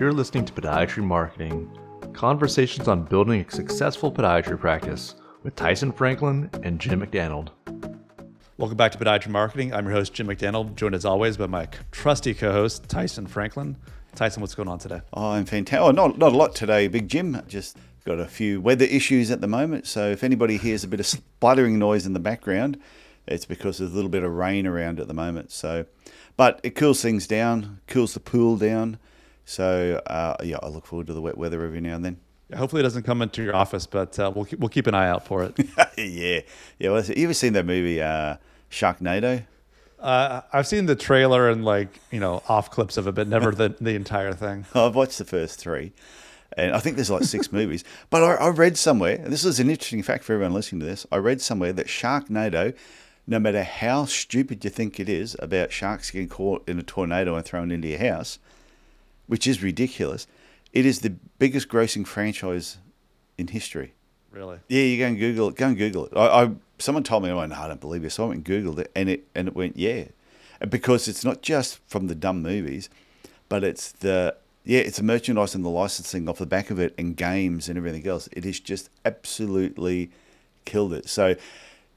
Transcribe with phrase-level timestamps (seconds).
[0.00, 1.70] You're listening to Podiatry Marketing
[2.14, 7.50] Conversations on Building a Successful Podiatry Practice with Tyson Franklin and Jim McDannald.
[8.56, 9.74] Welcome back to Podiatry Marketing.
[9.74, 13.76] I'm your host, Jim McDannald, joined as always by my trusty co host, Tyson Franklin.
[14.14, 15.02] Tyson, what's going on today?
[15.12, 15.86] Oh, I'm fantastic.
[15.86, 17.38] Oh, not, not a lot today, Big Jim.
[17.46, 17.76] Just
[18.06, 19.86] got a few weather issues at the moment.
[19.86, 22.80] So if anybody hears a bit of spluttering noise in the background,
[23.26, 25.52] it's because there's a little bit of rain around at the moment.
[25.52, 25.84] So,
[26.38, 28.98] but it cools things down, cools the pool down.
[29.44, 32.20] So uh, yeah, I look forward to the wet weather every now and then.
[32.56, 35.08] Hopefully, it doesn't come into your office, but uh, we'll keep, we'll keep an eye
[35.08, 35.56] out for it.
[35.96, 36.40] yeah,
[36.78, 36.90] yeah.
[36.90, 38.36] Well, you ever seen that movie uh,
[38.70, 39.44] Sharknado?
[40.00, 43.52] Uh, I've seen the trailer and like you know off clips of it, but never
[43.52, 44.64] the the entire thing.
[44.74, 45.92] I've watched the first three,
[46.56, 47.84] and I think there's like six movies.
[48.08, 50.86] But I, I read somewhere, and this is an interesting fact for everyone listening to
[50.86, 51.06] this.
[51.12, 52.74] I read somewhere that Sharknado,
[53.26, 57.36] no matter how stupid you think it is about sharks getting caught in a tornado
[57.36, 58.38] and thrown into your house,
[59.30, 60.26] which is ridiculous,
[60.72, 62.78] it is the biggest grossing franchise
[63.38, 63.94] in history.
[64.32, 64.58] Really?
[64.66, 65.54] Yeah, you go and Google it.
[65.54, 66.16] Go and Google it.
[66.16, 66.50] I, I
[66.80, 68.10] someone told me, I went, no, I don't believe you.
[68.10, 70.06] So I went and Googled it, and it and it went, yeah,
[70.60, 72.90] and because it's not just from the dumb movies,
[73.48, 76.92] but it's the yeah, it's the merchandise and the licensing off the back of it,
[76.98, 78.28] and games and everything else.
[78.32, 80.10] It has just absolutely
[80.64, 81.08] killed it.
[81.08, 81.36] So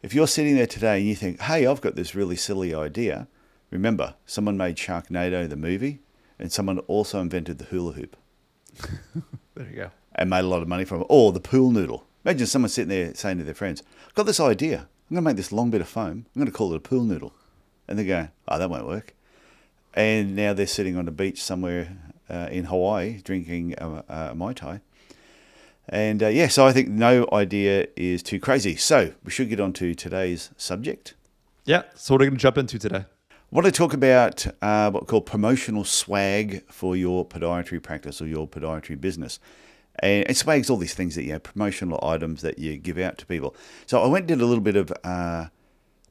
[0.04, 3.28] if you're sitting there today and you think, hey, I've got this really silly idea,
[3.72, 6.00] remember, someone made Sharknado the movie,
[6.44, 8.18] and someone also invented the hula hoop.
[9.56, 9.92] there you go.
[10.14, 11.08] And made a lot of money from it.
[11.10, 12.06] Or the pool noodle.
[12.26, 14.90] Imagine someone sitting there saying to their friends, I've got this idea.
[15.10, 16.26] I'm going to make this long bit of foam.
[16.36, 17.34] I'm going to call it a pool noodle.
[17.88, 19.16] And they're going, oh, that won't work.
[19.94, 21.98] And now they're sitting on a beach somewhere
[22.30, 24.82] uh, in Hawaii drinking a, a Mai Tai.
[25.88, 28.76] And uh, yeah, so I think no idea is too crazy.
[28.76, 31.14] So we should get on to today's subject.
[31.64, 31.84] Yeah.
[31.96, 33.06] So what are we going to jump into today?
[33.54, 38.26] Want to talk about uh, what we call promotional swag for your podiatry practice or
[38.26, 39.40] your podiatry business.
[40.00, 43.20] And, and swag's all these things that, you know, promotional items that you give out
[43.20, 43.56] to people.
[43.86, 45.50] So I went and did a little bit of uh,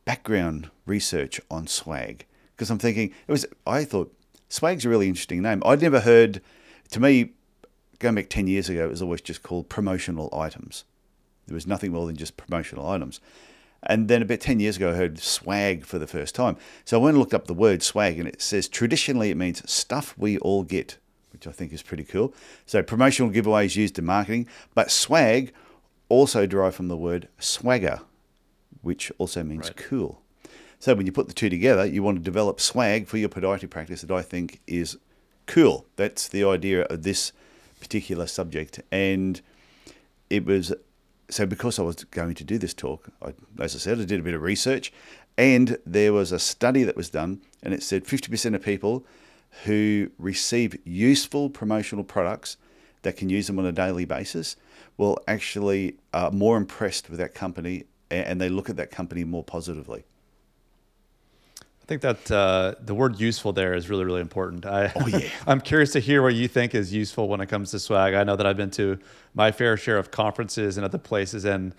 [0.05, 4.15] background research on swag because I'm thinking, it was, I thought
[4.49, 5.65] swag's a really interesting name.
[5.67, 6.41] I'd never heard,
[6.93, 7.33] to me,
[7.99, 10.85] going back 10 years ago, it was always just called promotional items.
[11.49, 13.21] There was nothing more than just promotional items.
[13.85, 16.57] And then about 10 years ago, I heard swag for the first time.
[16.85, 19.69] So I went and looked up the word swag, and it says traditionally it means
[19.71, 20.99] stuff we all get,
[21.33, 22.33] which I think is pretty cool.
[22.65, 25.53] So promotional giveaways used in marketing, but swag
[26.09, 28.01] also derived from the word swagger,
[28.83, 29.77] which also means right.
[29.77, 30.23] cool.
[30.79, 33.71] So when you put the two together, you want to develop swag for your podiatry
[33.71, 34.99] practice that I think is
[35.47, 35.87] cool.
[35.97, 37.33] That's the idea of this
[37.81, 38.81] particular subject.
[38.91, 39.41] And
[40.29, 40.73] it was
[41.33, 44.21] so because I was going to do this talk, I, as I said, I did
[44.21, 44.93] a bit of research,
[45.39, 49.07] and there was a study that was done, and it said 50% of people
[49.65, 52.57] who receive useful promotional products
[53.03, 54.57] that can use them on a daily basis
[54.97, 59.43] will actually are more impressed with that company and they look at that company more
[59.43, 60.05] positively.
[61.93, 64.65] I think that uh, the word useful there is really, really important.
[64.65, 65.29] I, oh, yeah.
[65.47, 68.15] I'm curious to hear what you think is useful when it comes to swag.
[68.15, 68.99] I know that I've been to
[69.35, 71.75] my fair share of conferences and other places, and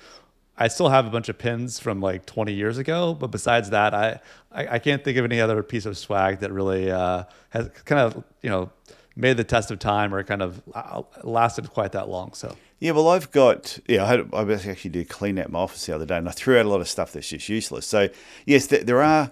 [0.56, 3.16] I still have a bunch of pins from like 20 years ago.
[3.16, 4.20] But besides that, I,
[4.52, 8.02] I, I can't think of any other piece of swag that really uh, has kind
[8.02, 8.70] of, you know,
[9.16, 12.34] made the test of time or kind of uh, lasted quite that long.
[12.34, 12.56] So.
[12.78, 14.04] Yeah, well, I've got yeah.
[14.04, 16.60] I, had, I actually did clean out my office the other day, and I threw
[16.60, 17.88] out a lot of stuff that's just useless.
[17.88, 18.10] So
[18.46, 19.32] yes, there, there are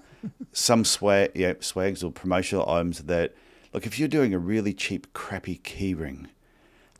[0.53, 3.33] some swag, yeah, swags or promotional items that,
[3.73, 6.27] look, if you're doing a really cheap, crappy keyring,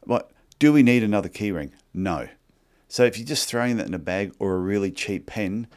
[0.03, 1.71] what do we need another keyring?
[1.93, 2.27] No.
[2.87, 5.67] So if you're just throwing that in a bag or a really cheap pen,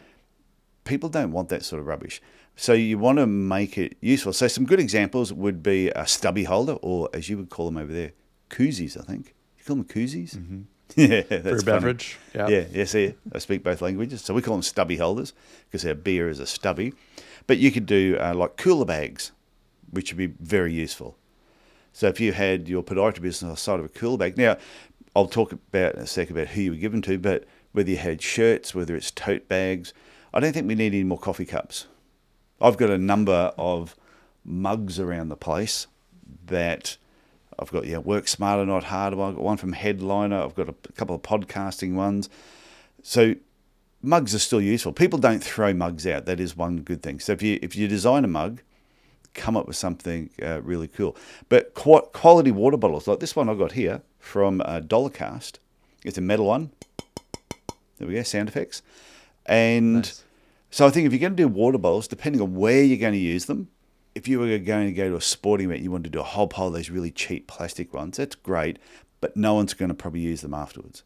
[0.85, 2.21] people don't want that sort of rubbish.
[2.57, 4.33] So you want to make it useful.
[4.33, 7.77] So some good examples would be a stubby holder, or as you would call them
[7.77, 8.13] over there,
[8.51, 8.99] koozies.
[8.99, 10.37] I think you call them koozies.
[10.37, 10.61] Mm-hmm.
[10.97, 12.19] Yeah, that's for beverage.
[12.35, 13.13] Yeah, yeah, yes, yeah.
[13.33, 15.33] I speak both languages, so we call them stubby holders
[15.65, 16.93] because our beer is a stubby.
[17.47, 19.33] But you could do uh, like cooler bags,
[19.91, 21.17] which would be very useful.
[21.93, 24.57] So if you had your podiatry business on the side of a cooler bag, now
[25.15, 27.97] I'll talk about in a sec about who you were given to, but whether you
[27.97, 29.93] had shirts, whether it's tote bags,
[30.33, 31.87] I don't think we need any more coffee cups.
[32.61, 33.95] I've got a number of
[34.45, 35.87] mugs around the place
[36.47, 36.97] that
[37.59, 39.21] I've got, yeah, Work Smarter, Not Harder.
[39.23, 40.43] I've got one from Headliner.
[40.43, 42.29] I've got a couple of podcasting ones.
[43.03, 43.35] So
[44.05, 44.93] mugs are still useful.
[44.93, 46.27] People don't throw mugs out.
[46.27, 47.21] That is one good thing.
[47.21, 48.61] So if you if you design a mug,
[49.35, 51.17] come up with something uh, really cool.
[51.49, 55.59] But qu- quality water bottles like this one I've got here from uh, DolorClast.
[56.05, 56.71] It's a metal one.
[57.99, 58.83] There we go, sound effects.
[59.47, 60.25] And nice.
[60.71, 63.13] so I think if you're going to do water bottles, depending on where you're going
[63.13, 63.69] to use them,
[64.15, 66.25] if you were going to go to a sporting event, you wanted to do a
[66.25, 68.17] whole pile of those really cheap plastic ones.
[68.17, 68.79] That's great,
[69.21, 71.03] but no one's going to probably use them afterwards.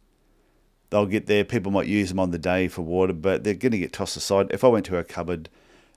[0.91, 1.45] They'll get there.
[1.45, 4.17] People might use them on the day for water, but they're going to get tossed
[4.17, 4.49] aside.
[4.51, 5.49] If I went to a cupboard,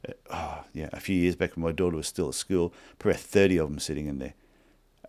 [0.07, 3.17] uh, oh, yeah, a few years back when my daughter was still at school, probably
[3.17, 4.33] 30 of them sitting in there.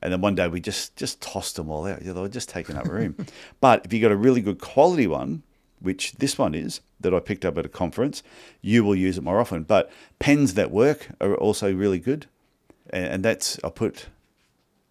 [0.00, 2.02] And then one day we just just tossed them all out.
[2.02, 3.14] Yeah, they were just taking up room.
[3.61, 5.44] but if you got a really good quality one,
[5.81, 8.23] which this one is that I picked up at a conference,
[8.61, 9.62] you will use it more often.
[9.62, 12.26] But pens that work are also really good,
[12.90, 14.06] and that's I put.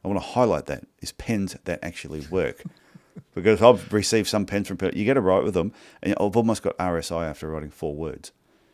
[0.04, 2.64] I want to highlight that is pens that actually work.
[3.34, 4.98] Because I've received some pens from people.
[4.98, 8.31] You get to write with them, and I've almost got RSI after writing four words.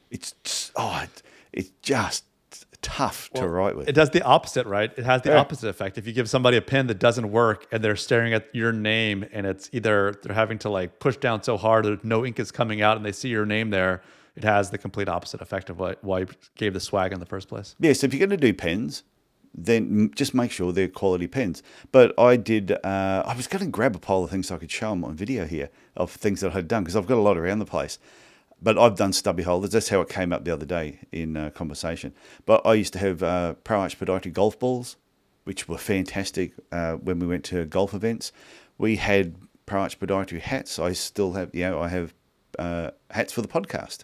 [0.10, 1.06] It's just, oh,
[1.52, 2.24] it's just
[2.82, 3.90] tough well, to write with.
[3.90, 4.92] It does the opposite, right?
[4.98, 5.38] It has the yeah.
[5.38, 5.98] opposite effect.
[5.98, 9.26] If you give somebody a pen that doesn't work and they're staring at your name
[9.32, 12.52] and it's either they're having to like push down so hard that no ink is
[12.52, 14.02] coming out and they see your name there,
[14.36, 17.26] it has the complete opposite effect of what why you gave the swag in the
[17.26, 17.76] first place.
[17.80, 19.04] Yeah, so if you're going to do pens,
[19.58, 21.64] then just make sure they're quality pens.
[21.92, 24.60] But I did, uh, I was going to grab a pile of things so I
[24.60, 27.18] could show them on video here of things that I had done because I've got
[27.18, 27.98] a lot around the place
[28.62, 29.72] but I've done stubby holders.
[29.72, 32.14] That's how it came up the other day in uh, conversation.
[32.46, 34.98] But I used to have uh, Pro Arch Podiatry golf balls,
[35.44, 38.32] which were fantastic uh, when we went to golf events.
[38.78, 40.80] We had Pro Arch Podiatry hats.
[40.80, 42.14] I still have, know, I have
[42.58, 44.04] uh, hats for the podcast,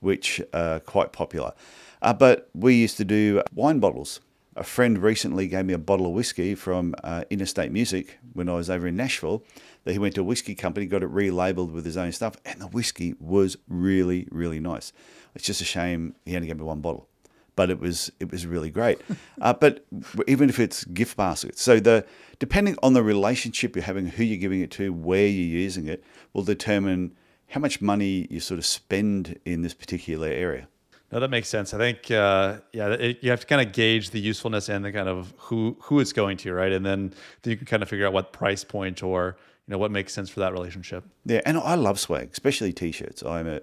[0.00, 1.52] which are quite popular.
[2.00, 4.20] Uh, but we used to do wine bottles.
[4.58, 8.54] A friend recently gave me a bottle of whiskey from uh, Interstate Music when I
[8.54, 9.44] was over in Nashville
[9.84, 12.58] that he went to a whiskey company, got it relabeled with his own stuff, and
[12.58, 14.94] the whiskey was really, really nice.
[15.34, 17.06] It's just a shame he only gave me one bottle,
[17.54, 18.98] but it was it was really great.
[19.42, 19.84] uh, but
[20.26, 22.06] even if it's gift baskets, so the
[22.38, 26.02] depending on the relationship you're having, who you're giving it to, where you're using it,
[26.32, 27.14] will determine
[27.48, 30.66] how much money you sort of spend in this particular area.
[31.12, 31.72] No, that makes sense.
[31.72, 34.92] I think, uh, yeah, it, you have to kind of gauge the usefulness and the
[34.92, 36.72] kind of who who it's going to, right?
[36.72, 37.12] And then,
[37.44, 39.36] you can kind of figure out what price point or
[39.66, 41.04] you know what makes sense for that relationship.
[41.24, 43.22] Yeah, and I love swag, especially t-shirts.
[43.22, 43.60] I'm a,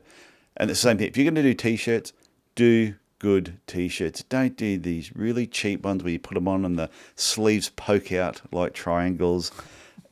[0.58, 1.08] and the same thing.
[1.08, 2.14] If you're going to do t-shirts,
[2.56, 4.24] do good t-shirts.
[4.24, 8.12] Don't do these really cheap ones where you put them on and the sleeves poke
[8.12, 9.52] out like triangles.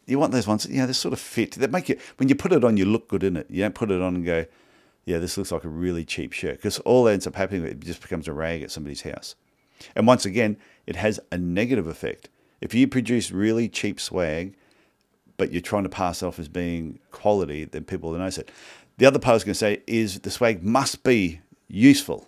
[0.06, 1.51] You want those ones, yeah, they sort of fit.
[1.54, 3.48] That make you when you put it on, you look good in it.
[3.50, 4.45] You don't put it on and go,
[5.12, 7.80] yeah, this looks like a really cheap shirt because all that ends up happening, it
[7.81, 9.36] just becomes a rag at somebody's house.
[9.96, 12.30] And once again, it has a negative effect.
[12.62, 14.56] If you produce really cheap swag
[15.42, 18.52] but you're trying to pass off as being quality, then people will notice it.
[19.00, 22.28] The other part I was going to say is the swag must be useful.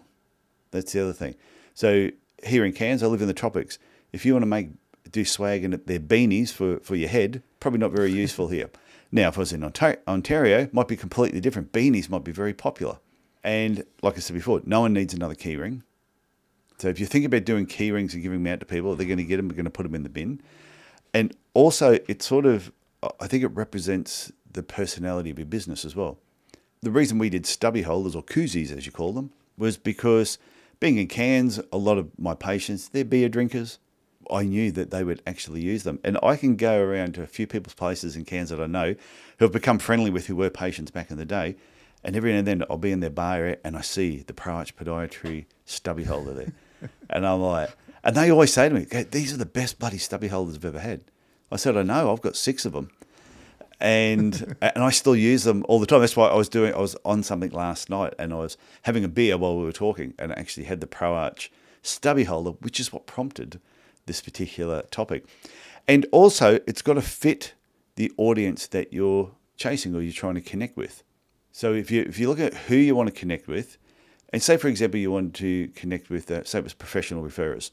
[0.72, 1.36] That's the other thing.
[1.76, 2.10] So
[2.44, 3.78] here in Cairns, I live in the tropics.
[4.14, 4.70] If you want to make
[5.12, 8.72] do swag and they're beanies for, for your head, probably not very useful here.
[9.13, 11.71] Now, if I was in Ontario, might be completely different.
[11.71, 12.98] Beanies might be very popular.
[13.44, 15.83] And like I said before, no one needs another keyring.
[16.80, 19.06] So if you think about doing key rings and giving them out to people, they're
[19.06, 20.42] going to get them, they're going to put them in the bin.
[21.13, 22.71] And also, it sort of
[23.19, 26.18] I think it represents the personality of your business as well.
[26.81, 30.38] The reason we did stubby holders or koozies, as you call them, was because
[30.80, 33.77] being in Cairns, a lot of my patients, they're beer drinkers.
[34.31, 36.00] I knew that they would actually use them.
[36.04, 38.96] And I can go around to a few people's places in Cairns that I know
[39.40, 41.56] who have become friendly with who were patients back in the day.
[42.04, 44.56] And every now and then I'll be in their bar and I see the Pro
[44.56, 46.54] Arch Podiatry stubby holder there.
[47.10, 47.70] and I'm like,
[48.04, 50.80] and they always say to me, these are the best bloody stubby holders I've ever
[50.80, 51.06] had.
[51.51, 52.92] I said, I know, I've got six of them.
[53.80, 56.01] And and I still use them all the time.
[56.01, 56.74] That's why I was doing.
[56.74, 59.72] I was on something last night, and I was having a beer while we were
[59.72, 61.51] talking, and I actually had the Pro Arch
[61.82, 63.60] stubby holder, which is what prompted
[64.05, 65.25] this particular topic.
[65.88, 67.53] And also, it's got to fit
[67.95, 71.03] the audience that you're chasing or you're trying to connect with.
[71.51, 73.77] So if you if you look at who you want to connect with,
[74.31, 77.69] and say for example you want to connect with, uh, say it was professional referrers,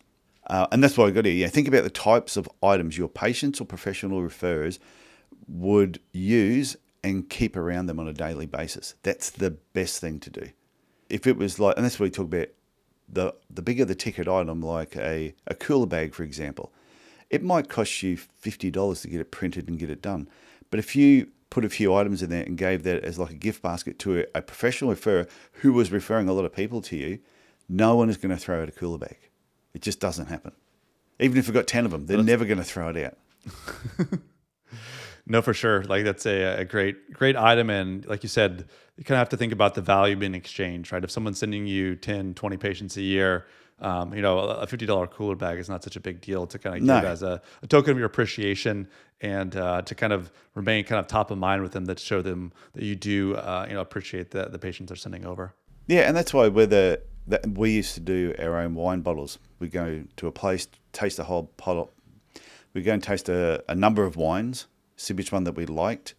[0.48, 1.34] uh, and that's why I got here.
[1.34, 4.78] Yeah, think about the types of items your patients or professional referrers
[5.48, 8.94] would use and keep around them on a daily basis.
[9.02, 10.50] That's the best thing to do.
[11.08, 12.48] If it was like, and that's what we talk about,
[13.12, 16.72] the the bigger the ticket item, like a, a cooler bag, for example,
[17.28, 20.28] it might cost you fifty dollars to get it printed and get it done.
[20.70, 23.34] But if you put a few items in there and gave that as like a
[23.34, 26.96] gift basket to a, a professional referrer who was referring a lot of people to
[26.96, 27.18] you,
[27.68, 29.18] no one is going to throw out a cooler bag.
[29.74, 30.52] It just doesn't happen.
[31.18, 33.18] Even if we've got 10 of them, they're never going to throw it out.
[35.26, 35.82] no, for sure.
[35.84, 37.68] Like that's a, a great, great item.
[37.68, 38.66] And like you said,
[39.00, 41.02] you kind of have to think about the value being exchanged, right?
[41.02, 43.46] If someone's sending you 10, 20 patients a year,
[43.80, 46.76] um, you know, a $50 cooler bag is not such a big deal to kind
[46.76, 47.00] of no.
[47.00, 48.86] give as a, a, token of your appreciation
[49.22, 52.20] and uh, to kind of remain kind of top of mind with them that show
[52.20, 55.54] them that you do, uh, you know, appreciate the, the patients they're sending over.
[55.86, 59.38] Yeah, and that's why whether that we used to do our own wine bottles.
[59.60, 61.90] We go to a place, taste a whole pot.
[62.74, 64.66] We go and taste a, a number of wines,
[64.96, 66.14] see which one that we liked,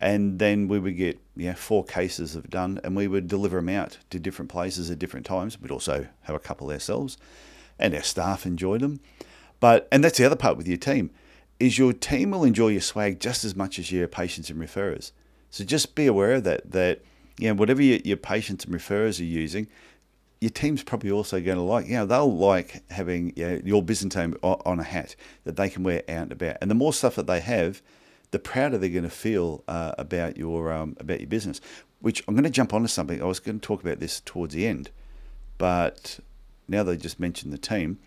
[0.00, 3.68] and then we would get yeah four cases of done, and we would deliver them
[3.68, 5.60] out to different places at different times.
[5.60, 7.16] We'd also have a couple ourselves,
[7.78, 9.00] and our staff enjoyed them.
[9.60, 11.10] But and that's the other part with your team
[11.58, 15.12] is your team will enjoy your swag just as much as your patients and referrers.
[15.50, 16.70] So just be aware of that.
[16.70, 17.02] That
[17.38, 19.68] you know whatever your, your patients and referrers are using,
[20.40, 21.86] your team's probably also going to like.
[21.86, 25.82] You know they'll like having you know, your name on a hat that they can
[25.82, 26.58] wear out and about.
[26.60, 27.80] And the more stuff that they have,
[28.30, 31.60] the prouder they're going to feel uh, about your um, about your business.
[32.00, 33.22] Which I'm going to jump onto something.
[33.22, 34.90] I was going to talk about this towards the end,
[35.58, 36.20] but
[36.68, 37.98] now they just mentioned the team.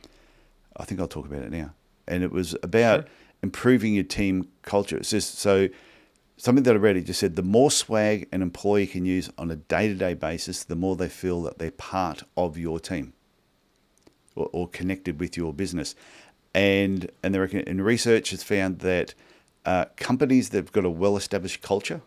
[0.78, 1.74] I think I'll talk about it now.
[2.08, 3.10] And it was about sure.
[3.44, 4.98] improving your team culture.
[4.98, 5.70] It's just so
[6.38, 9.52] something that I read, it just said the more swag an employee can use on
[9.52, 13.14] a day to day basis, the more they feel that they're part of your team
[14.36, 15.96] or, or connected with your business.
[16.54, 19.14] And and they reckon, and research has found that
[19.66, 22.02] uh, companies that've got a well established culture,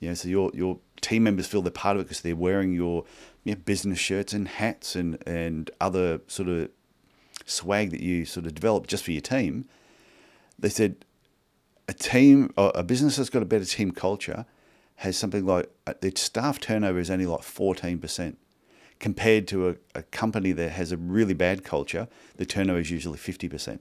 [0.00, 2.72] you know, so your your team members feel they're part of it because they're wearing
[2.72, 3.04] your
[3.44, 6.70] you know, business shirts and hats and, and other sort of
[7.46, 9.64] swag that you sort of develop just for your team.
[10.58, 11.04] They said
[11.86, 14.44] a team, a business that's got a better team culture
[14.96, 18.36] has something like uh, its staff turnover is only like 14%
[18.98, 23.18] compared to a, a company that has a really bad culture, the turnover is usually
[23.18, 23.78] 50%.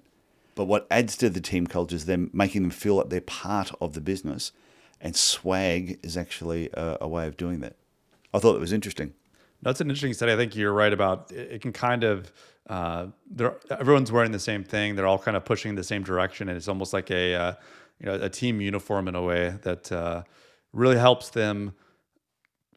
[0.58, 3.72] But what adds to the team culture is them making them feel like they're part
[3.80, 4.52] of the business,
[5.00, 7.76] and swag is actually a, a way of doing that.
[8.34, 9.14] I thought it was interesting.
[9.62, 10.34] That's an interesting study.
[10.34, 11.62] I think you're right about it.
[11.62, 12.34] Can kind of
[12.68, 13.06] uh,
[13.70, 14.96] everyone's wearing the same thing.
[14.96, 17.54] They're all kind of pushing the same direction, and it's almost like a uh,
[18.00, 20.24] you know a team uniform in a way that uh,
[20.74, 21.76] really helps them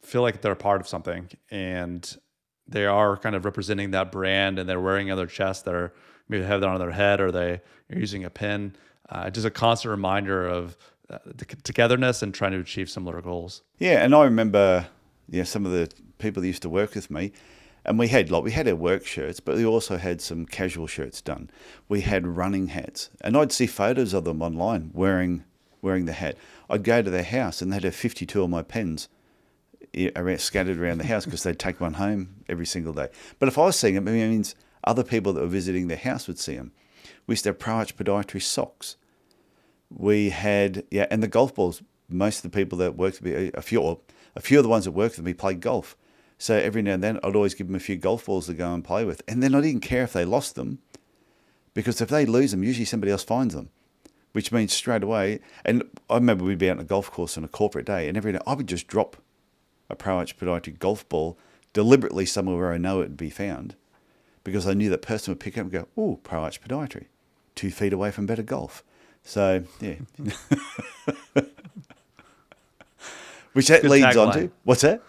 [0.03, 2.15] feel like they're part of something, and
[2.67, 5.65] they are kind of representing that brand, and they're wearing other chests chest.
[5.65, 5.93] They're
[6.31, 8.75] maybe have that on their head, or they are using a pin.
[9.09, 10.77] Uh, just a constant reminder of
[11.09, 13.61] uh, the togetherness and trying to achieve similar goals.
[13.77, 14.87] Yeah, and I remember
[15.29, 17.31] yeah some of the people that used to work with me
[17.85, 20.87] and we had like we had our work shirts, but we also had some casual
[20.87, 21.49] shirts done.
[21.87, 25.43] We had running hats, and I'd see photos of them online wearing
[25.81, 26.37] wearing the hat.
[26.69, 29.09] I'd go to their house, and they'd have fifty two of my pens
[30.37, 33.09] scattered around the house because they'd take one home every single day.
[33.39, 36.27] But if I was seeing them, it means other people that were visiting their house
[36.27, 36.71] would see them.
[37.27, 38.95] We used to have ProArch podiatry socks.
[39.89, 41.81] We had yeah, and the golf balls.
[42.09, 44.01] Most of the people that worked with me, a few,
[44.35, 45.95] a few of the ones that worked with me played golf.
[46.37, 48.73] So every now and then, I'd always give them a few golf balls to go
[48.73, 49.21] and play with.
[49.29, 50.79] And then I didn't care if they lost them,
[51.73, 53.69] because if they lose them, usually somebody else finds them,
[54.33, 55.39] which means straight away.
[55.63, 58.17] And I remember we'd be out on a golf course on a corporate day, and
[58.17, 59.17] every day I would just drop
[59.89, 61.37] a ProArch podiatry golf ball
[61.71, 63.75] deliberately somewhere where I know it would be found,
[64.43, 67.05] because I knew that person would pick up and go, "Oh, pro arch podiatry,
[67.55, 68.83] two feet away from better golf."
[69.23, 69.95] So yeah.
[73.53, 75.01] Which that Good leads on to what's that?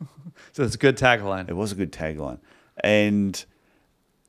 [0.52, 1.48] So it's a good tagline.
[1.48, 2.38] It was a good tagline,
[2.82, 3.44] and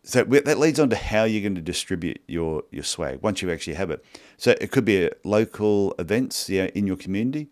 [0.03, 3.49] so that leads on to how you're going to distribute your your swag once you
[3.51, 4.05] actually have it.
[4.37, 7.47] So it could be local events, yeah, in your community.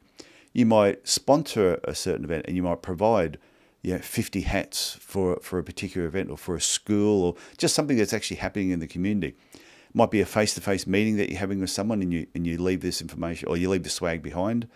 [0.54, 3.40] You might sponsor a certain event, and you might provide
[3.82, 7.98] yeah, 50 hats for for a particular event or for a school or just something
[7.98, 9.36] that's actually happening in the community.
[9.54, 12.58] It might be a face-to-face meeting that you're having with someone and you and you
[12.58, 14.68] leave this information or you leave the swag behind.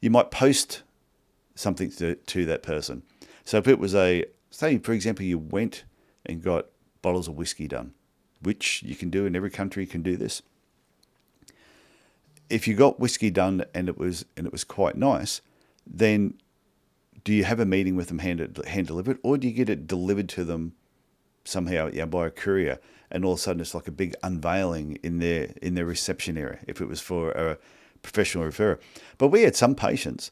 [0.00, 0.82] You might post
[1.54, 3.02] something to, to that person.
[3.44, 5.84] So if it was a, say, for example, you went
[6.26, 6.66] and got
[7.02, 7.94] bottles of whiskey done,
[8.42, 10.42] which you can do in every country, you can do this.
[12.48, 15.40] If you got whiskey done and it was and it was quite nice,
[15.86, 16.34] then
[17.24, 19.86] do you have a meeting with them hand hand delivered, or do you get it
[19.86, 20.74] delivered to them
[21.44, 22.78] somehow yeah, by a courier,
[23.10, 26.36] and all of a sudden it's like a big unveiling in their in their reception
[26.38, 27.58] area if it was for a
[28.02, 28.78] professional referrer.
[29.18, 30.30] But we had some patients,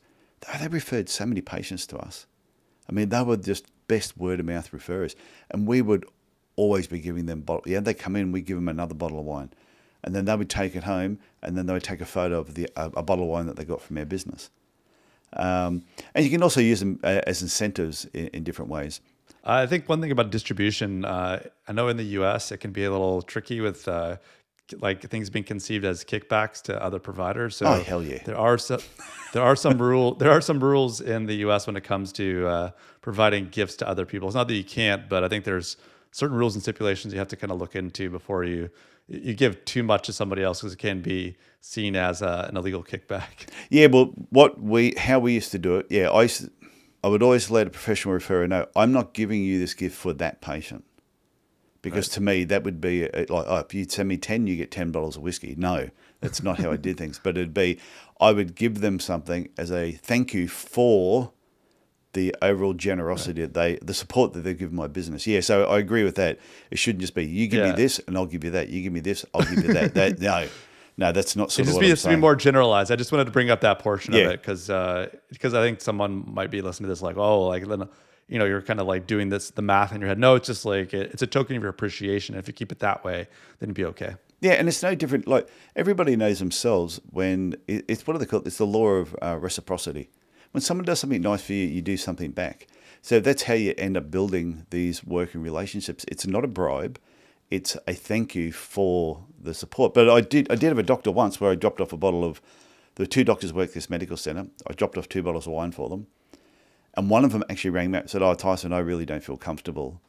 [0.49, 2.27] oh, they referred so many patients to us
[2.89, 5.15] I mean, they were just best word of mouth referrers,
[5.51, 6.07] and we would
[6.57, 7.71] always be giving them bottle.
[7.71, 9.51] Yeah, they come in, we give them another bottle of wine,
[10.03, 12.55] and then they would take it home, and then they would take a photo of
[12.55, 14.51] the a, a bottle of wine that they got from our business.
[15.35, 19.01] Um, and you can also use them uh, as incentives in, in different ways.
[19.45, 22.53] I think one thing about distribution, uh, I know in the U.S.
[22.53, 24.17] it can be a little tricky with uh,
[24.81, 27.57] like things being conceived as kickbacks to other providers.
[27.57, 28.23] So oh hell yeah!
[28.25, 28.81] There are some
[29.33, 31.67] there are some rule there are some rules in the U.S.
[31.67, 32.71] when it comes to uh,
[33.01, 34.29] providing gifts to other people.
[34.29, 35.77] It's not that you can't, but I think there's
[36.11, 38.71] certain rules and stipulations you have to kind of look into before you
[39.09, 42.57] you give too much to somebody else because it can be seen as a, an
[42.57, 43.49] illegal kickback.
[43.71, 46.51] Yeah, well, what we how we used to do it, yeah, I used to,
[47.03, 50.13] I would always let a professional referrer know I'm not giving you this gift for
[50.15, 50.85] that patient.
[51.81, 54.57] Because to me, that would be uh, like, oh, if you send me 10, you
[54.57, 55.55] get 10 bottles of whiskey.
[55.57, 57.21] No, that's not how I did things.
[57.23, 57.79] But it'd be,
[58.21, 61.33] I would give them something as a thank you for
[62.15, 65.27] the overall generosity that they, the support that they've given my business.
[65.27, 66.39] Yeah, so I agree with that.
[66.71, 67.71] It shouldn't just be, you give Yeah.
[67.73, 68.69] me this and I'll give you that.
[68.69, 69.95] You give me this, I'll give you that.
[69.95, 70.47] that no,
[70.97, 72.91] no, that's not It sort of just be, just to be more generalized.
[72.91, 74.21] I just wanted to bring up that portion Yeah.
[74.23, 77.47] of it because uh, because I think someone might be listening to this like, oh,
[77.47, 77.89] like then
[78.27, 80.19] you know you're kind of like doing this the math in your head.
[80.19, 82.35] No, it's just like it, it's a token of your appreciation.
[82.35, 84.17] If you keep it that way, then you'd be okay.
[84.41, 85.29] Yeah, and it's no different.
[85.29, 88.47] Like everybody knows themselves when it, it's what do they call it?
[88.47, 90.09] It's the law of uh, reciprocity.
[90.53, 92.67] When someone does something nice for you, you do something back.
[93.03, 96.05] So that's how you end up building these working relationships.
[96.09, 96.99] It's not a bribe;
[97.51, 99.95] it's a thank you for the support.
[99.95, 102.25] But I did, I did have a doctor once where I dropped off a bottle
[102.25, 102.41] of.
[102.99, 104.49] Were two doctors work this medical center.
[104.67, 106.09] I dropped off two bottles of wine for them,
[106.95, 109.23] and one of them actually rang me up and said, "Oh, Tyson, I really don't
[109.23, 110.01] feel comfortable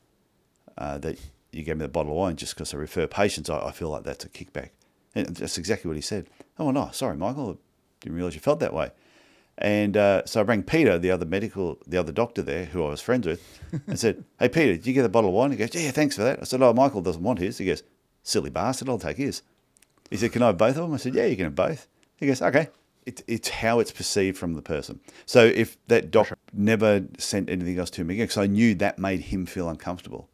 [0.75, 1.19] uh, that
[1.51, 3.50] you gave me the bottle of wine just because I refer patients.
[3.50, 4.69] I, I feel like that's a kickback.
[5.15, 6.27] And that's exactly what he said.
[6.58, 7.60] Oh, no, sorry, Michael.
[8.01, 8.91] Didn't realize you felt that way.
[9.61, 12.89] And uh, so I rang Peter, the other medical, the other doctor there who I
[12.89, 13.41] was friends with,
[13.87, 15.51] and said, Hey, Peter, did you get a bottle of wine?
[15.51, 16.39] He goes, Yeah, thanks for that.
[16.39, 17.57] I said, Oh, Michael doesn't want his.
[17.57, 17.83] He goes,
[18.23, 19.41] Silly bastard, I'll take his.
[20.09, 20.93] He said, Can I have both of them?
[20.93, 21.87] I said, Yeah, you can have both.
[22.15, 22.69] He goes, Okay.
[23.05, 24.99] It, it's how it's perceived from the person.
[25.25, 28.97] So if that doc never sent anything else to me again, because I knew that
[28.99, 30.29] made him feel uncomfortable.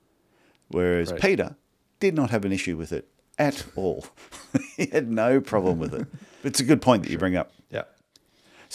[0.67, 1.21] Whereas Right.
[1.21, 1.55] Peter
[1.99, 3.07] did not have an issue with it
[3.39, 4.05] at all.
[4.77, 6.07] he had no problem with it.
[6.43, 7.51] It's a good point that you bring up.
[7.71, 7.83] Yeah.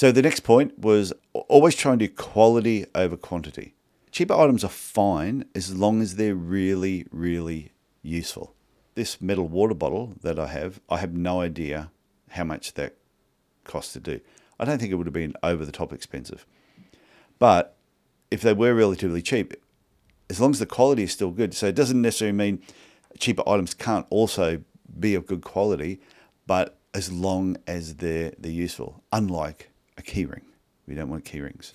[0.01, 3.75] So the next point was always try and do quality over quantity.
[4.11, 8.55] Cheaper items are fine as long as they're really, really useful.
[8.95, 11.91] This metal water bottle that I have, I have no idea
[12.31, 12.97] how much that
[13.65, 14.21] cost to do.
[14.59, 16.47] I don't think it would have been over the top expensive.
[17.39, 17.77] But
[18.31, 19.53] if they were relatively cheap,
[20.31, 22.63] as long as the quality is still good, so it doesn't necessarily mean
[23.19, 24.63] cheaper items can't also
[24.99, 26.01] be of good quality,
[26.47, 29.05] but as long as they're they're useful.
[29.13, 29.70] Unlike
[30.01, 30.43] a keyring,
[30.87, 31.73] we don't want key-rings.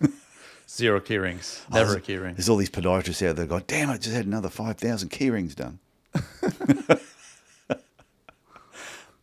[0.68, 1.64] Zero key rings.
[1.70, 2.34] Oh, Never a there's- key ring.
[2.34, 5.54] There's all these podiatrists out there going, damn, I just had another 5,000 key rings
[5.54, 5.78] done.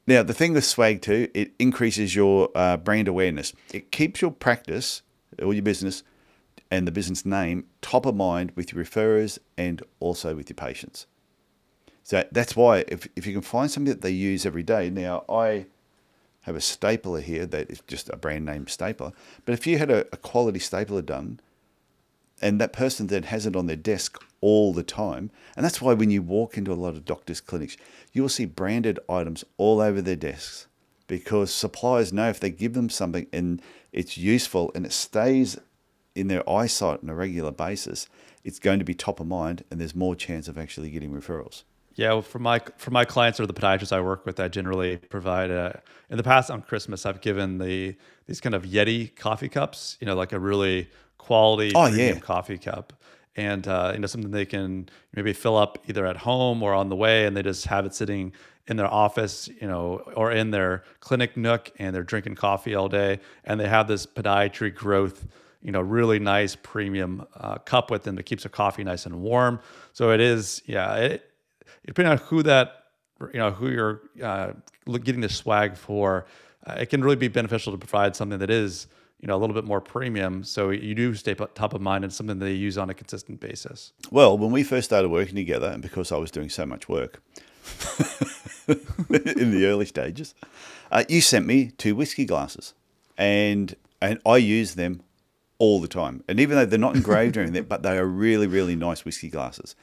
[0.07, 3.53] now, the thing with swag too, it increases your uh, brand awareness.
[3.73, 5.01] It keeps your practice
[5.41, 6.03] or your business
[6.71, 11.07] and the business name top of mind with your referrers and also with your patients.
[12.03, 14.89] So that's why if, if you can find something that they use every day.
[14.89, 15.65] Now, I
[16.47, 19.11] have a stapler here that is just a brand name stapler.
[19.45, 21.41] But if you had a, a quality stapler done,
[22.41, 25.93] and that person then has it on their desk all the time, and that's why
[25.93, 27.75] when you walk into a lot of doctors' clinics,
[28.13, 30.67] you will see branded items all over their desks
[31.07, 35.57] because suppliers know if they give them something and it's useful and it stays
[36.15, 38.07] in their eyesight on a regular basis,
[38.45, 41.63] it's going to be top of mind and there's more chance of actually getting referrals.
[41.97, 44.97] Yeah, well, for my for my clients or the podiatrists I work with, I generally
[44.97, 45.49] provide.
[45.49, 45.81] A,
[46.11, 47.95] in the past, on Christmas, I've given the
[48.27, 49.97] these kind of Yeti coffee cups.
[49.99, 52.19] You know, like a really quality Oh, premium yeah.
[52.19, 52.93] coffee cup,
[53.35, 56.89] and uh, you know something they can maybe fill up either at home or on
[56.89, 58.31] the way, and they just have it sitting
[58.67, 62.89] in their office, you know, or in their clinic nook, and they're drinking coffee all
[62.89, 65.25] day, and they have this podiatry growth
[65.63, 69.19] you know, really nice premium uh, cup with them that keeps the coffee nice and
[69.19, 69.59] warm.
[69.91, 71.26] So it is, yeah, it,
[71.87, 72.83] depending on who that,
[73.33, 74.51] you know, who you're uh,
[74.85, 76.27] getting the swag for,
[76.67, 78.87] uh, it can really be beneficial to provide something that is,
[79.19, 80.43] you know, a little bit more premium.
[80.43, 83.39] So you do stay top of mind and something that they use on a consistent
[83.39, 83.93] basis.
[84.11, 87.23] Well, when we first started working together, and because I was doing so much work
[88.67, 90.35] in the early stages,
[90.91, 92.73] uh, you sent me two whiskey glasses,
[93.17, 95.01] and and I use them
[95.57, 96.23] all the time.
[96.27, 99.29] And even though they're not engraved or anything, but they are really really nice whiskey
[99.29, 99.75] glasses.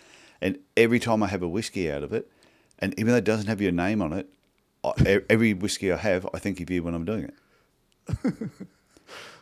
[0.44, 2.30] And every time I have a whiskey out of it,
[2.78, 4.28] and even though it doesn't have your name on it,
[4.84, 8.34] I, every whiskey I have, I think of you when I'm doing it.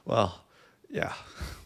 [0.05, 0.41] Well,
[0.91, 1.13] yeah,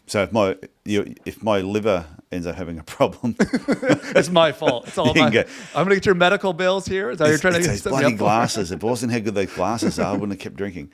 [0.05, 4.87] So if my you, if my liver ends up having a problem, it's my fault.
[4.87, 5.29] It's all my.
[5.31, 5.43] go-
[5.75, 7.09] I'm gonna get your medical bills here.
[7.09, 8.71] Is that you're It's, trying to get bloody glasses.
[8.71, 10.91] If it wasn't how good those glasses are, I wouldn't have kept drinking.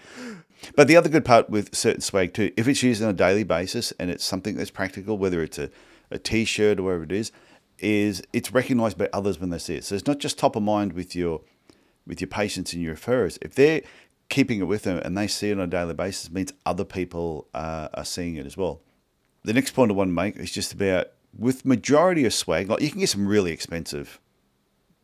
[0.78, 3.44] But the other good part with certain swag too, if it's used on a daily
[3.44, 5.70] basis and it's something that's practical, whether it's a,
[6.10, 7.34] a t-shirt or whatever it is,
[7.80, 9.84] is it's recognized by others when they see it.
[9.84, 11.42] So it's not just top of mind with your
[12.06, 13.38] with your patients and your referrers.
[13.42, 13.82] If they're
[14.30, 17.48] keeping it with them and they see it on a daily basis, means other people
[17.54, 18.82] uh, are seeing it as well.
[19.44, 21.08] The next point I want to make is just about
[21.38, 24.20] with majority of swag, like you can get some really expensive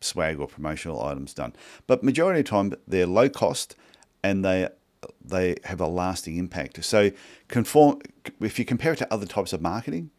[0.00, 1.54] swag or promotional items done.
[1.86, 3.76] But majority of the time, they're low cost
[4.22, 4.68] and they
[5.24, 6.82] they have a lasting impact.
[6.84, 7.10] So,
[7.48, 8.00] conform
[8.40, 10.10] if you compare it to other types of marketing,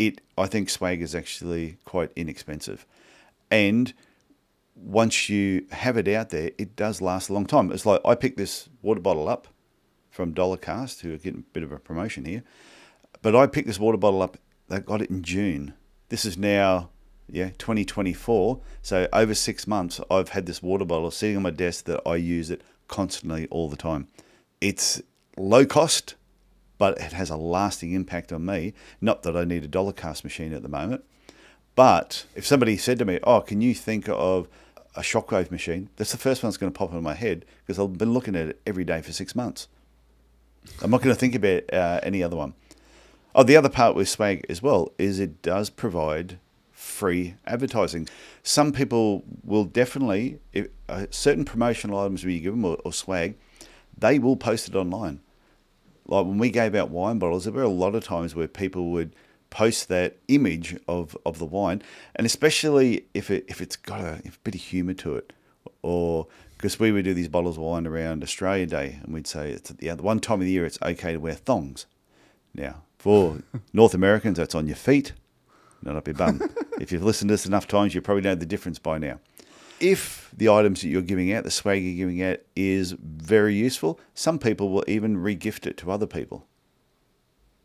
[0.00, 2.86] it I think swag is actually quite inexpensive,
[3.50, 3.92] and
[4.74, 7.70] once you have it out there, it does last a long time.
[7.70, 9.46] It's like I picked this water bottle up
[10.10, 12.42] from DolorClast, who are getting a bit of a promotion here,
[13.20, 14.38] but I picked this water bottle up.
[14.68, 15.74] They got it in June.
[16.08, 16.88] This is now
[17.28, 18.60] yeah 2024.
[18.80, 22.16] So over six months, I've had this water bottle sitting on my desk that I
[22.16, 24.08] use it constantly all the time.
[24.62, 25.02] It's
[25.36, 26.14] low cost,
[26.80, 28.72] but it has a lasting impact on me.
[29.02, 31.04] Not that I need a DolorClast machine at the moment,
[31.74, 34.48] but if somebody said to me, "Oh, can you think of
[34.96, 37.78] a shockwave machine?" That's the first one that's going to pop into my head because
[37.78, 39.68] I've been looking at it every day for six months.
[40.80, 42.54] I'm not going to think about uh, any other one.
[43.34, 46.38] Oh, the other part with Swag as well is it does provide
[46.72, 48.08] free advertising.
[48.42, 53.36] Some people will definitely, if, uh, certain promotional items you give them or, or, swag,
[53.96, 55.20] they will post it online.
[56.10, 58.90] Like when we gave out wine bottles, there were a lot of times where people
[58.90, 59.14] would
[59.48, 61.82] post that image of, of the wine,
[62.16, 65.32] and especially if it if it's got a, a bit of humour to it,
[65.82, 69.50] or because we would do these bottles of wine around Australia Day, and we'd say
[69.52, 71.86] it's the other one time of the year it's okay to wear thongs.
[72.54, 73.38] Now, for
[73.72, 75.12] North Americans, that's on your feet,
[75.80, 76.42] not up your bum.
[76.80, 79.20] if you've listened to this enough times, you probably know the difference by now.
[79.80, 83.98] If the items that you're giving out, the swag you're giving out, is very useful,
[84.14, 86.46] some people will even regift it to other people.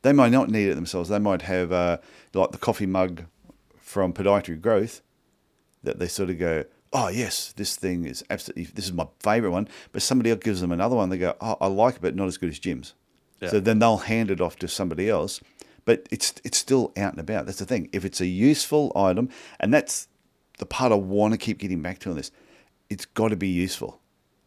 [0.02, 1.10] They might not need it themselves.
[1.10, 1.98] They might have, uh,
[2.34, 3.26] like the coffee mug
[3.78, 5.02] from Podiatry Growth,
[5.84, 9.52] that they sort of go, oh yes, this thing is absolutely this is my favourite
[9.52, 9.68] one.
[9.92, 11.10] But somebody else gives them another one.
[11.10, 12.94] They go, oh, I like it, but not as good as Jim's.
[13.42, 13.50] Yeah.
[13.50, 15.42] So then they'll hand it off to somebody else.
[15.84, 17.46] But it's it's still out and about.
[17.46, 17.90] That's the thing.
[17.92, 20.08] If it's a useful item, and that's
[20.58, 22.32] the part I want to keep getting back to on this,
[22.90, 24.00] it's got to be useful.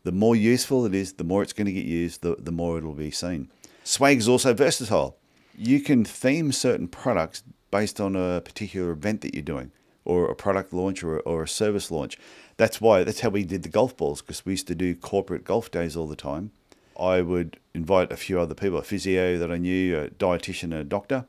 [0.05, 2.79] The more useful it is, the more it's going to get used, the, the more
[2.79, 3.51] it'll be seen.
[3.85, 5.17] Swag is also versatile.
[5.57, 9.73] You can theme certain products based on a particular event that you're doing
[10.05, 12.17] or a product launch or, or a service launch.
[12.57, 15.45] That's why that's how we did the golf balls because we used to do corporate
[15.45, 16.51] golf days all the time.
[16.99, 20.75] I would invite a few other people, a physio that I knew, a dietitian, and
[20.75, 21.27] a doctor.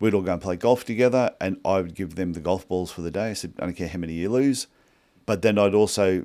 [0.00, 2.92] We'd all go and play golf together, and I would give them the golf balls
[2.92, 3.30] for the day.
[3.30, 4.68] I said, I don't care how many you lose.
[5.26, 6.24] But then I'd also,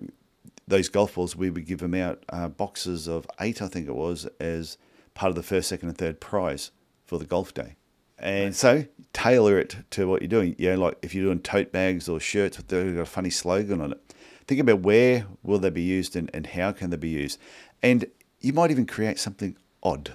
[0.67, 3.95] those golf balls, we would give them out uh, boxes of eight, I think it
[3.95, 4.77] was, as
[5.13, 6.71] part of the first, second, and third prize
[7.05, 7.75] for the golf day.
[8.19, 10.55] And so tailor it to what you're doing.
[10.57, 13.81] You know, like if you're doing tote bags or shirts with got a funny slogan
[13.81, 14.13] on it.
[14.47, 17.39] Think about where will they be used and, and how can they be used.
[17.81, 18.05] And
[18.39, 20.13] you might even create something odd,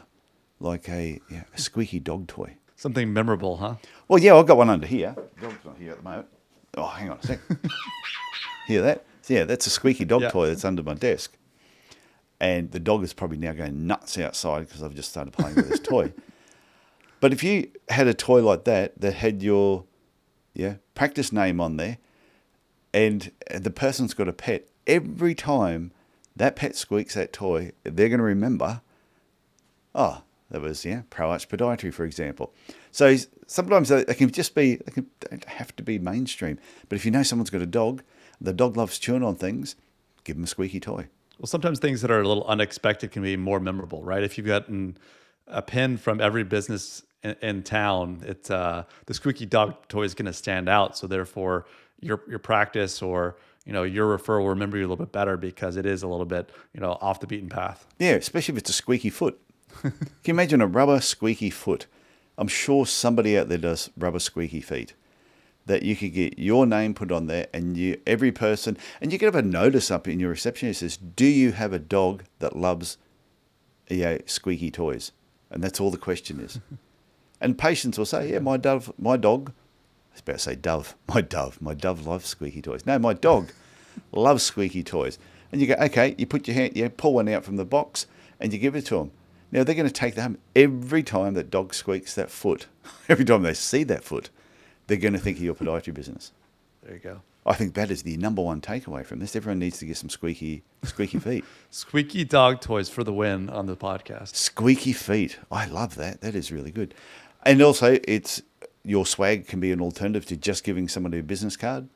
[0.60, 2.56] like a, know, a squeaky dog toy.
[2.78, 3.74] Something memorable, huh?
[4.06, 5.12] Well, yeah, I've got one under here.
[5.42, 6.28] dog's not here at the moment.
[6.76, 7.40] Oh, hang on a sec.
[8.68, 9.04] Hear that?
[9.26, 10.30] Yeah, that's a squeaky dog yep.
[10.30, 11.36] toy that's under my desk.
[12.38, 15.68] And the dog is probably now going nuts outside because I've just started playing with
[15.68, 16.12] this toy.
[17.20, 19.82] But if you had a toy like that that had your
[20.54, 21.98] yeah practice name on there,
[22.94, 25.90] and the person's got a pet, every time
[26.36, 28.82] that pet squeaks that toy, they're going to remember.
[29.96, 32.52] Oh, that was yeah Pro Arch Podiatry, for example.
[32.90, 36.58] So sometimes they can just be they, can, they don't have to be mainstream.
[36.88, 38.02] But if you know someone's got a dog,
[38.40, 39.76] the dog loves chewing on things,
[40.24, 41.08] give them a squeaky toy.
[41.38, 44.22] Well, sometimes things that are a little unexpected can be more memorable, right?
[44.22, 44.98] If you've gotten
[45.46, 50.14] a pin from every business in, in town, it's uh, the squeaky dog toy is
[50.14, 50.96] going to stand out.
[50.96, 51.66] So therefore,
[52.00, 55.36] your your practice or you know your referral will remember you a little bit better
[55.36, 57.86] because it is a little bit you know off the beaten path.
[57.98, 59.40] Yeah, especially if it's a squeaky foot.
[59.82, 59.92] Can
[60.24, 61.86] you imagine a rubber squeaky foot?
[62.36, 64.94] I'm sure somebody out there does rubber squeaky feet.
[65.66, 69.18] That you could get your name put on there, and you every person, and you
[69.18, 72.24] could have a notice up in your reception that says, "Do you have a dog
[72.38, 72.96] that loves,
[73.88, 75.12] you know, squeaky toys?"
[75.50, 76.58] And that's all the question is.
[77.40, 79.52] And patients will say, yeah, my dove, my dog,
[80.10, 82.84] I was about to say dove, my dove, my dove loves squeaky toys.
[82.84, 83.50] No, my dog
[84.12, 85.18] loves squeaky toys.
[85.52, 88.06] And you go, okay, you put your hand, you pull one out from the box
[88.40, 89.10] and you give it to them.
[89.50, 92.66] Now they're going to take that home every time that dog squeaks that foot,
[93.08, 94.30] every time they see that foot,
[94.86, 96.32] they're going to think of your podiatry business.
[96.82, 97.20] There you go.
[97.46, 99.34] I think that is the number one takeaway from this.
[99.34, 101.44] Everyone needs to get some squeaky, squeaky feet.
[101.70, 104.34] squeaky dog toys for the win on the podcast.
[104.34, 105.38] Squeaky feet.
[105.50, 106.20] I love that.
[106.20, 106.94] That is really good.
[107.44, 108.42] And also, it's
[108.84, 111.88] your swag can be an alternative to just giving somebody a business card.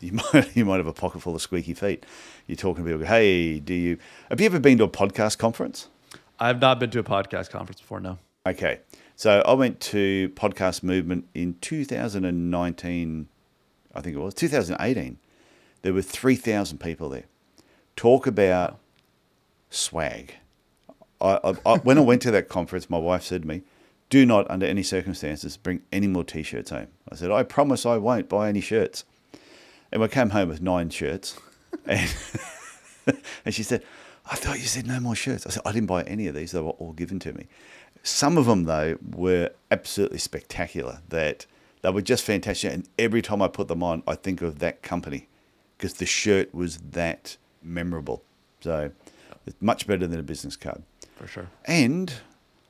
[0.00, 2.04] You might you might have a pocket full of squeaky feet.
[2.46, 3.06] You're talking to people.
[3.06, 5.88] Hey, do you have you ever been to a podcast conference?
[6.42, 8.00] I've not been to a podcast conference before.
[8.00, 8.18] No.
[8.44, 8.80] Okay,
[9.14, 13.28] so I went to Podcast Movement in 2019.
[13.94, 15.18] I think it was 2018.
[15.82, 17.26] There were 3,000 people there.
[17.94, 18.80] Talk about
[19.70, 20.34] swag.
[21.20, 23.62] I, I, I, when I went to that conference, my wife said to me,
[24.10, 27.98] "Do not, under any circumstances, bring any more t-shirts home." I said, "I promise I
[27.98, 29.04] won't buy any shirts."
[29.92, 31.38] And I came home with nine shirts,
[31.86, 32.12] and
[33.44, 33.84] and she said,
[34.26, 36.52] "I thought you said no more shirts." I said, "I didn't buy any of these;
[36.52, 37.46] they were all given to me."
[38.02, 41.00] Some of them, though, were absolutely spectacular.
[41.08, 41.46] That
[41.82, 44.82] they were just fantastic, and every time I put them on, I think of that
[44.82, 45.28] company
[45.76, 48.22] because the shirt was that memorable.
[48.60, 48.92] So
[49.46, 50.82] it's much better than a business card.
[51.16, 51.48] For sure.
[51.64, 52.12] And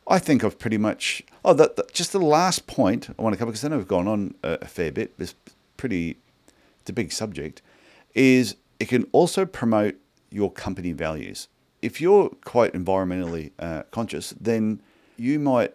[0.07, 1.23] I think I've pretty much.
[1.45, 3.79] Oh, the, the, just the last point I want to cover because then I know
[3.79, 5.13] we've gone on a, a fair bit.
[5.19, 5.35] It's
[5.77, 6.17] pretty.
[6.81, 7.63] It's a big subject.
[8.15, 9.97] Is it can also promote
[10.33, 11.49] your company values.
[11.81, 14.81] If you're quite environmentally uh, conscious, then
[15.17, 15.75] you might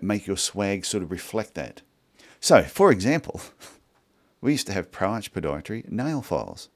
[0.00, 1.82] make your swag sort of reflect that.
[2.40, 3.40] So, for example,
[4.40, 6.68] we used to have Arch Podiatry nail files.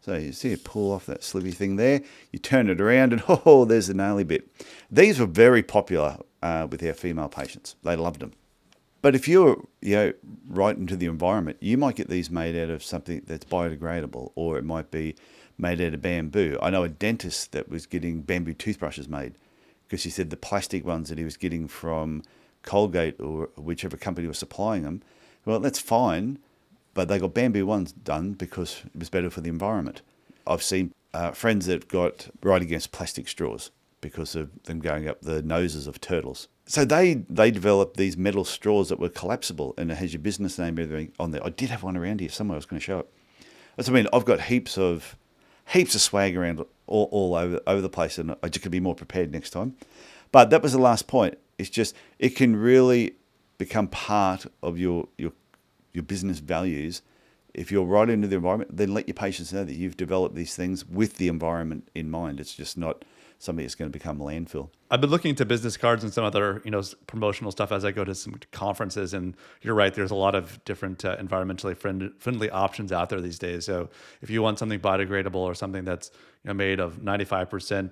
[0.00, 3.22] So you see it pull off that slivy thing there, you turn it around, and
[3.28, 4.46] oh, there's the naily bit.
[4.90, 7.76] These were very popular uh, with our female patients.
[7.82, 8.32] They loved them.
[9.00, 10.12] But if you're you know
[10.46, 14.58] right into the environment, you might get these made out of something that's biodegradable, or
[14.58, 15.14] it might be
[15.58, 16.58] made out of bamboo.
[16.60, 19.34] I know a dentist that was getting bamboo toothbrushes made
[19.86, 22.22] because he said the plastic ones that he was getting from
[22.62, 25.02] Colgate or whichever company was supplying them,
[25.44, 26.38] well, that's fine,
[26.94, 30.02] but they got bamboo ones done because it was better for the environment.
[30.46, 35.22] I've seen uh, friends that got right against plastic straws because of them going up
[35.22, 36.48] the noses of turtles.
[36.66, 40.58] So they they developed these metal straws that were collapsible and it has your business
[40.58, 41.44] name everything on there.
[41.44, 42.56] I did have one around here somewhere.
[42.56, 43.10] I was going to show it.
[43.76, 44.08] That's I mean.
[44.12, 45.16] I've got heaps of
[45.68, 48.80] heaps of swag around all, all over over the place, and I just could be
[48.80, 49.76] more prepared next time.
[50.32, 51.38] But that was the last point.
[51.58, 53.14] It's just it can really
[53.58, 55.32] become part of your your
[55.92, 57.02] your business values.
[57.52, 60.56] If you're right into the environment, then let your patients know that you've developed these
[60.56, 62.40] things with the environment in mind.
[62.40, 63.04] It's just not
[63.44, 64.70] something that's going to become landfill.
[64.90, 67.90] I've been looking into business cards and some other, you know, promotional stuff as I
[67.90, 69.14] go to some conferences.
[69.14, 73.20] And you're right, there's a lot of different uh, environmentally friend- friendly options out there
[73.20, 73.64] these days.
[73.64, 73.90] So
[74.22, 76.10] if you want something biodegradable or something that's
[76.44, 77.48] you know made of 95%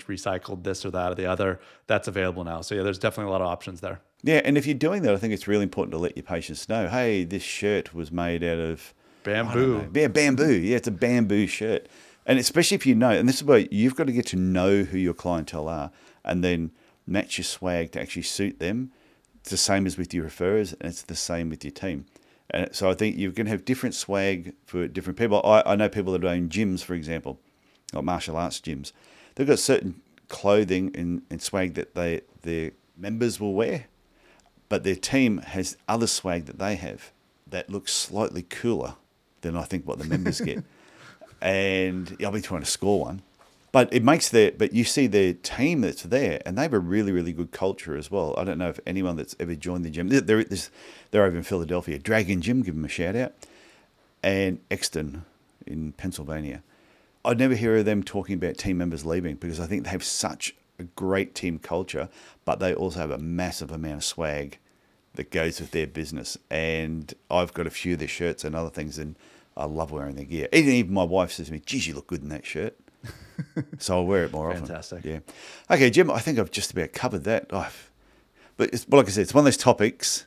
[0.06, 2.60] recycled, this or that or the other, that's available now.
[2.60, 4.00] So yeah, there's definitely a lot of options there.
[4.22, 6.68] Yeah, and if you're doing that, I think it's really important to let your patients
[6.68, 9.88] know, hey, this shirt was made out of bamboo.
[9.94, 10.52] Yeah, bamboo.
[10.52, 11.88] Yeah, it's a bamboo shirt.
[12.26, 14.84] And especially if you know, and this is where you've got to get to know
[14.84, 15.90] who your clientele are
[16.24, 16.70] and then
[17.06, 18.92] match your swag to actually suit them.
[19.40, 22.06] It's the same as with your referrers and it's the same with your team.
[22.50, 25.40] And so I think you're going to have different swag for different people.
[25.44, 27.40] I, I know people that own gyms, for example,
[27.92, 28.92] like martial arts gyms.
[29.34, 33.86] They've got certain clothing and, and swag that they their members will wear,
[34.68, 37.12] but their team has other swag that they have
[37.46, 38.94] that looks slightly cooler
[39.40, 40.62] than I think what the members get
[41.42, 43.20] and I'll be trying to score one.
[43.72, 46.78] But it makes their, but you see their team that's there, and they have a
[46.78, 48.34] really, really good culture as well.
[48.36, 51.98] I don't know if anyone that's ever joined the gym, they're, they're over in Philadelphia.
[51.98, 53.32] Dragon Gym, give them a shout out,
[54.22, 55.24] and Exton
[55.66, 56.62] in Pennsylvania.
[57.24, 60.04] I'd never hear of them talking about team members leaving because I think they have
[60.04, 62.08] such a great team culture,
[62.44, 64.58] but they also have a massive amount of swag
[65.14, 66.36] that goes with their business.
[66.50, 69.16] And I've got a few of their shirts and other things, and
[69.56, 70.48] I love wearing the gear.
[70.52, 72.76] Even, even my wife says to me, geez, you look good in that shirt.
[73.78, 74.98] so I'll wear it more Fantastic.
[74.98, 75.12] often.
[75.12, 75.34] Fantastic.
[75.68, 75.74] Yeah.
[75.74, 77.46] Okay, Jim, I think I've just about covered that.
[77.50, 77.70] Oh,
[78.56, 80.26] but it's, like I said, it's one of those topics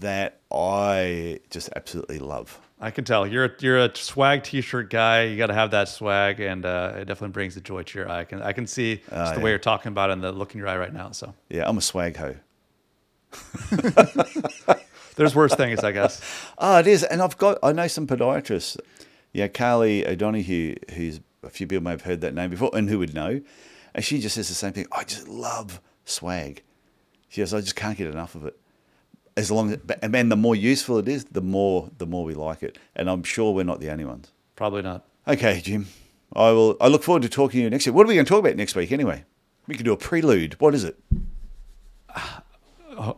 [0.00, 2.60] that I just absolutely love.
[2.78, 5.22] I can tell you're a, you're a swag T-shirt guy.
[5.24, 8.10] You got to have that swag, and uh, it definitely brings the joy to your
[8.10, 8.20] eye.
[8.20, 9.44] I can I can see uh, just the yeah.
[9.44, 11.10] way you're talking about it and the look in your eye right now.
[11.12, 12.36] So yeah, I'm a swag hoe.
[15.16, 16.20] There's worse things, I guess.
[16.58, 17.02] Oh, it is.
[17.02, 18.78] And I've got, I know some podiatrists.
[19.32, 22.98] Yeah, Carly O'Donoghue, who's a few people may have heard that name before and who
[22.98, 23.40] would know.
[23.94, 24.86] And she just says the same thing.
[24.92, 26.62] I just love swag.
[27.28, 28.58] She says, I just can't get enough of it.
[29.36, 32.62] As long as, and the more useful it is, the more, the more we like
[32.62, 32.78] it.
[32.94, 34.32] And I'm sure we're not the only ones.
[34.54, 35.04] Probably not.
[35.28, 35.88] Okay, Jim.
[36.34, 37.94] I will, I look forward to talking to you next week.
[37.94, 39.24] What are we going to talk about next week anyway?
[39.66, 40.58] We can do a prelude.
[40.60, 40.98] What is it?
[42.14, 42.42] Ah,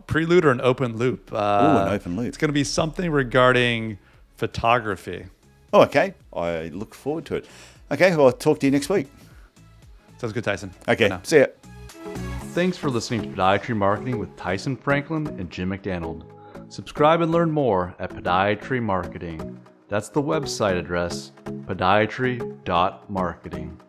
[0.07, 1.33] prelude or an open loop?
[1.33, 2.29] Uh, oh, an open loop.
[2.29, 3.99] It's going to be something regarding
[4.37, 5.27] photography.
[5.73, 6.15] Oh, okay.
[6.35, 7.47] I look forward to it.
[7.91, 9.09] Okay, well, I'll talk to you next week.
[10.19, 10.71] Sounds good, Tyson.
[10.89, 11.47] Okay, see ya.
[12.53, 16.25] Thanks for listening to Podiatry Marketing with Tyson Franklin and Jim McDannald.
[16.69, 19.61] Subscribe and learn more at Podiatry Marketing.
[19.89, 23.81] That's the website address, podiatry.marketing.